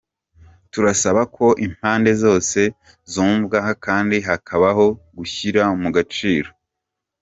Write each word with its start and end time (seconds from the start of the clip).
"Turasaba 0.71 1.21
ko 1.35 1.45
impande 1.65 2.11
zose 2.23 2.59
zumvwa 3.11 3.59
kandi 3.85 4.17
hakabaho 4.27 4.85
gushyira 5.17 5.61
mu 5.81 5.89
gaciro. 5.95 6.49